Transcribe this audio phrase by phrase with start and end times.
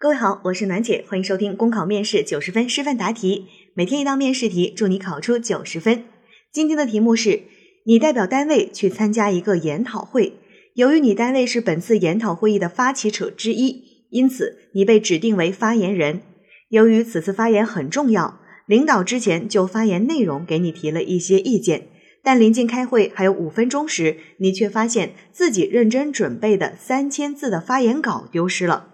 [0.00, 6.04] 各位好，我是暖姐，欢迎收听公考面试九十分示范答题，每天一道面试题，祝你考出九十分。
[6.50, 7.42] 今天的题目是：
[7.84, 10.38] 你代表单位去参加一个研讨会，
[10.72, 16.22] 由于你单位是本次研讨会议的发起者之一，因此你被指定为发言人。
[16.70, 21.88] 由于此次发言很重要，领导之前就发言内容给你提了一些意见，
[22.22, 28.89] 但临近开会还有五分钟时，你却发现自己认真准备的三千字的发言稿丢失了。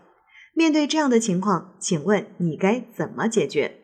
[0.57, 3.77] 面对这样的情况，请问你该怎么解决？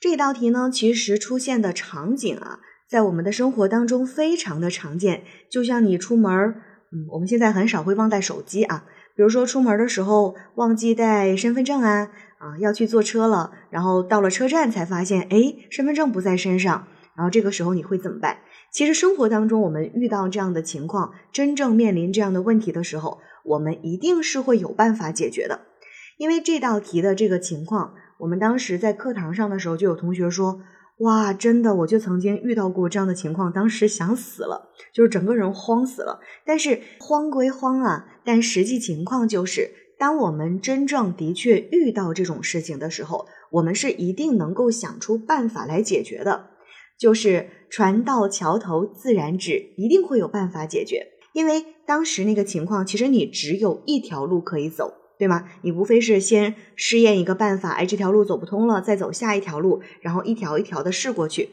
[0.00, 2.58] 这道题呢，其实出现的场景啊，
[2.90, 5.22] 在我们的生活当中非常的常见。
[5.48, 8.84] 就像你出门儿，嗯，我们现在很少会忘带手机啊。
[9.14, 16.88] 比如说出门的时候忘记带身份证啊，啊，要去坐车了，然后到了车站才发现，哎，身份证不在身上。
[17.16, 18.38] 然后这个时候你会怎么办？
[18.72, 23.20] 其实生活当中我们遇到这样的情况，真正面临这样的问题的时候。
[23.46, 25.60] 我们一定是会有办法解决的，
[26.18, 30.60] 因为这道题的这个情况，我们当时在课堂上的时候就有同学说
[31.00, 46.50] ：“哇，真的，我就曾经遇到过这样的情况，当时想死了，就是整个人慌死了。”但是慌归慌啊，但实际情况就是，当我们真正的确遇到这种事情的时候，我们是一定能够想出办法来解决的，
[46.98, 51.12] 就是船到桥头自然直，一定会有办法解决。
[51.36, 55.44] 因为当时那个情况，其实你只有一条路可以走，对吗？
[55.60, 61.50] 你无非是先试验一个办法，哎，这条路走不通了，再走下一条路，然后一条一条的试过去。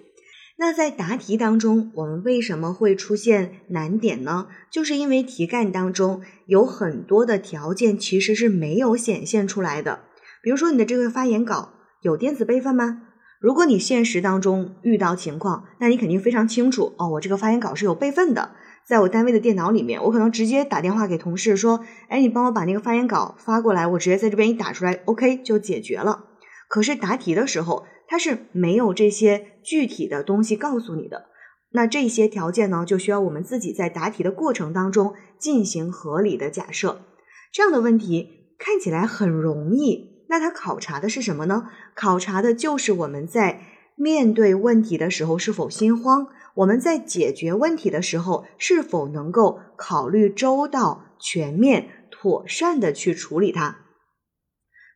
[0.58, 4.48] 那在答题当中，我们为什么会出现难点呢？
[4.72, 10.00] 就是因为题干当中有很多的条件其实是没有显现出来的。
[10.42, 13.02] 比如说你的这个发言稿有电子备份吗？
[13.42, 18.52] 如果你现实当中遇到情况，那你肯定非常清楚哦，我这个发言稿是有备份的。
[18.88, 26.26] 在我单位的电脑里面，我可能直接打电话给同事说：“哎，你帮我把那个发言稿发过来，我直接在这边一打出来，OK 就解决了。”
[26.68, 31.26] 可是答题的时候，它是没有这些具体的东西告诉你的。
[31.72, 37.06] 那这些条件呢，就需要我们自己在答题的过程当中进行合理的假设。
[37.52, 41.70] 这样的问题看起来很容易，那它考察的是什么呢？
[41.96, 43.62] 考察的就是我们在
[43.96, 46.28] 面对问题的时候是否心慌。
[46.56, 53.78] 我们在解决问题的时候，是否能够考虑周到、全面、妥善的去处理它？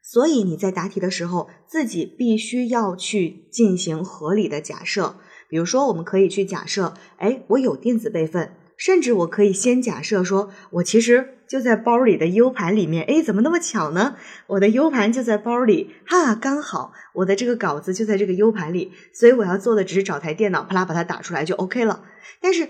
[0.03, 5.15] 所以你在答题的时候，自己必须要去进行合理的假设。
[5.49, 8.53] 比如说，我们可以去假设，哎，我有电子备份。
[8.77, 14.15] 甚至我可以先假设说，我其实就在包里的 U 盘里面，哎，怎么那么巧呢？
[14.45, 22.03] 我的 U 盘就在包里，哈，刚好我的这个稿子就在这个 U 盘里，所以我要做的只是找台电脑，啪啦把它打出来就 OK 了。
[22.39, 22.69] 但是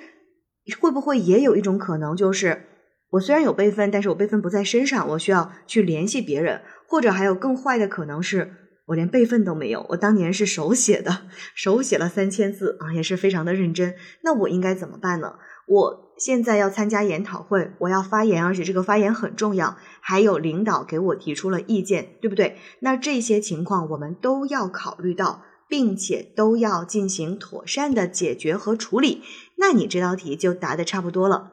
[0.80, 2.64] 会不会也有一种可能，就是
[3.12, 8.54] 我虽然有备份，但是我备份不在身上，我需要去联系别人，或者还有更坏的可能是
[8.86, 11.24] 我连备份都没有，我当年是手写的，
[11.56, 13.96] 手写了三千字啊，也是非常的认真。
[14.24, 15.34] 那我应该怎么办呢？
[15.68, 22.58] 我现在要参加研讨会，我要发言，而且这个发言很重要，还有领导给我提出了意见，对不对？
[22.80, 29.22] 那这些情况我们都要考虑到，并且都要进行妥善的解决和处理。
[29.58, 31.52] 那你这道题就答的差不多了。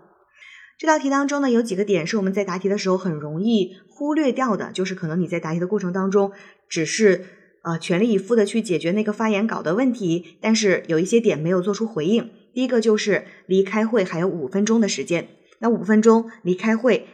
[0.79, 6.31] 这道题当中呢，有几个点是我们在答题的时候很容易忽略掉的，就是可能你在答题的过程当中，
[6.69, 7.27] 只是
[7.65, 12.31] 呃全力以赴的去解决那个发言稿的问题，但是有一些点没有做出回应。
[12.55, 15.29] 第一个就是离开会还有五分钟的时间，
[15.59, 17.09] 那五分钟离开会，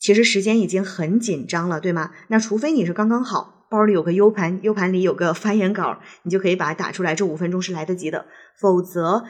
[0.00, 2.10] 其实时间已经很紧张了，对吗？
[2.28, 8.24] 那除非你是刚刚好，包里有个 U 盘，U 盘里有个发言稿，你就可以把它打出来，这五分钟是来得及的。
[8.58, 9.24] 否则，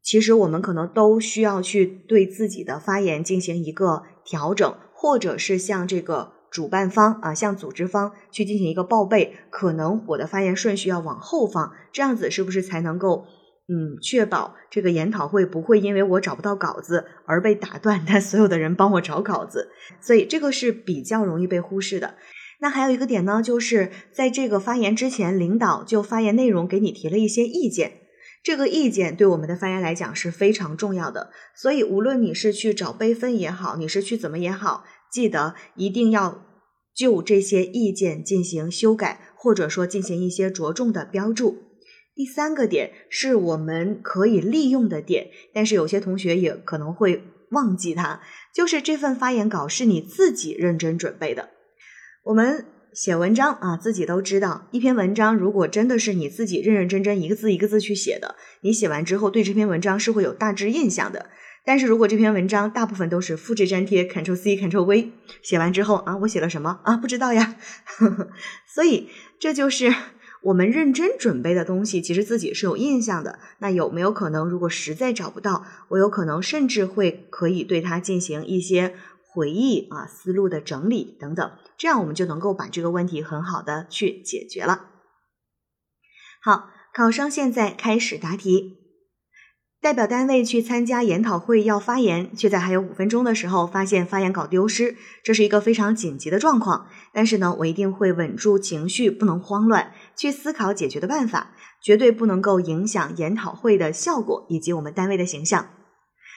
[0.00, 13.26] 其实我们可能都需要去对自己的发言进行一个调整，或者是向这个主办方啊，向组织方去进行一个报备，可能我的发言顺序要往后放，这样子是不是才能够？
[13.70, 19.68] 嗯，确保这个研讨会不会因为我找不到稿子而被打断，但所有的人帮我找稿子，
[20.00, 22.14] 所以这个是比较容易被忽视的。
[22.60, 28.00] 那还有一个点呢，就是在这个发言之前，领导就发言内容给你提了一些意见，
[28.42, 31.30] 这个意见对我们的发言来讲是非常重要的。
[31.54, 36.46] 所以无论你是去找备份也好，你是去怎么也好，记得一定要
[36.96, 41.67] 就这些意见进行修改，或者说进行一些着重的标注。
[42.18, 47.22] 第三个点是我们可以利用的点，但是有些同学也可能会
[47.52, 48.20] 忘记它，
[48.52, 51.50] 就是这份发言稿是你自己认真准备的。
[52.24, 61.30] 我们写文章啊，自己都知道，一篇文章如果真的是你自己认认真真一个字一个字去写的，你写完之后对这篇文章是会有大致印象的。
[61.64, 66.96] 但是如果这篇文章大部分都是复制粘贴，Ctrl C Ctrl V，写完之后啊，我写了什么啊？
[66.96, 67.54] 不知道呀。
[68.66, 69.94] 所以这就是
[70.42, 73.38] 我们认真准备的东西，其实自己是有印象的。
[73.58, 78.94] 那有没有可能，如果实在找不到，我有可能甚至会可以对它进行一些
[79.30, 84.86] 回忆啊、思路的整理等等，这样我们就能够把这个问题很好的去解决了。
[86.40, 88.87] 好，考生现在开始答题。
[89.80, 96.88] 代表单位去参加研讨会要发言，却在还有五分钟的时候发现发言稿丢失，这是一个非常紧急的状况。
[97.12, 105.68] 但是呢，我一定会稳住情绪，不能慌乱，去思考解决的办法，绝对不能够影响研讨会的效果以及我们单位的形象。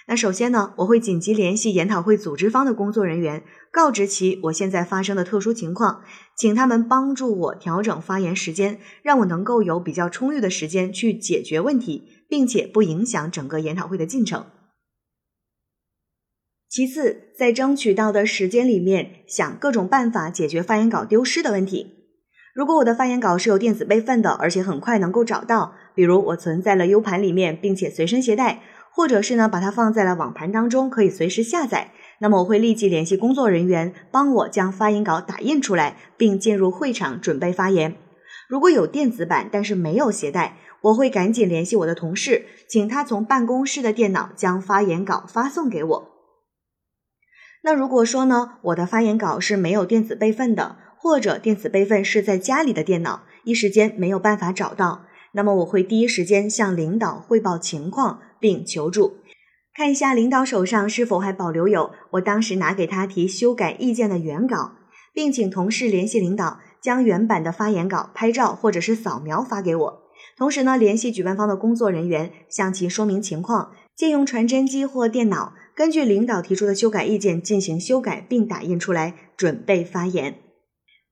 [0.08, 6.02] 那首先呢，我会紧急联系研讨会组织方的工作人员，告知其我现在发生的特殊情况，
[6.38, 14.45] 请他们帮助我调整发言时间，让我能够有比较充裕的时间去解决问题，并且不影响整个研讨会的进程。
[16.69, 22.07] 其次，在争取到的时间里面，想各种办法解决发言稿丢失的问题。
[22.56, 28.62] 如果我的发言稿是有电子备份的，而且很快能够找到，比如我存在了 U 盘里面，并且随身携带。
[28.94, 31.92] 或者是呢，把它放在了网盘当中，可以随时下载。
[32.22, 37.95] 那么我会立即联系工作人员，帮我将发言稿打印出来，并进入会场准备发言。
[38.50, 46.12] 如果有电子版，但是没有携带，我会赶紧联系我的同事，请他从办公室的电脑将发言稿发送给我。
[47.63, 55.06] 那如果说呢，我的发言稿是没有电子备份的，或者电子备份是在家里的电脑，一时间没有办法找到。
[55.33, 59.18] 那么我会第一时间向领导汇报情况，并求助，
[59.75, 64.74] 看一下领导手上是否还保留有我当时拿给他提修改意见的原稿，
[65.13, 70.01] 并请同事联系领导，将原版的发言稿拍照或者是扫描发给我。
[70.38, 80.36] 同时呢，联系举办方的工作人员，向其说明情况，借用传真机或电脑，根据领导提出的修改意见进行修改，并打印出来，准备发言。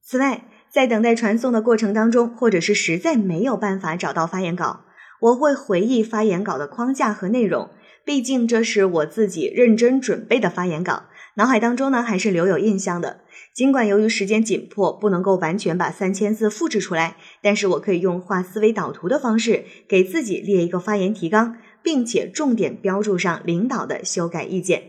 [0.04, 4.82] 此外，在等待传送的过程当中，或者是实在没有办法找到发言稿，
[5.22, 7.70] 我会回忆发言稿的框架和内容。
[8.06, 11.04] 毕竟这是我自己认真准备的发言稿，
[11.36, 13.22] 脑海当中呢还是留有印象的。
[13.56, 24.84] 尽管由于时间紧迫，不能够完全把三千字复制出来，但是我可以用画思维导图的方式，给自己列一个发言提纲，并且重点标注上领导的修改意见。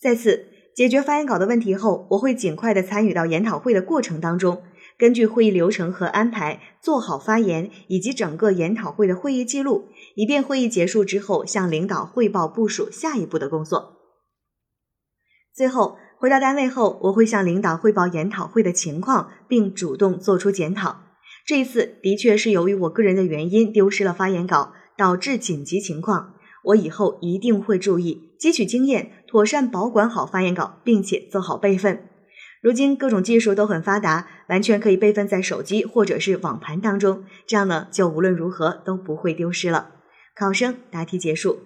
[0.00, 0.46] 再次。
[0.78, 4.62] 解决发言稿的问题后，我会尽快的参与到研讨会的过程当中，
[4.96, 13.97] 根据会议流程和安排做好发言以及整个研讨会的会议记录，以便会议结束之后向领导汇报部署下一步的工作。
[15.58, 21.00] 最后回到单位后，我会向领导汇报研讨会的情况，并主动做出检讨。
[21.44, 26.34] 这一次的确是由于我个人的原因丢失了发言稿，导致紧急情况。
[26.62, 32.04] 我以后一定会注意汲取经验，妥善保管好发言稿，并且做好备份。
[32.62, 39.90] 如今各种技术都很发达，完全可以备份在手机或者是网盘当中，这样呢就无论如何都不会丢失了。
[40.36, 41.58] 考生答题结束。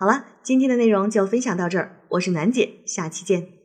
[0.00, 3.57] 好了，今天的内容就分享到这儿，我是楠姐，下期见。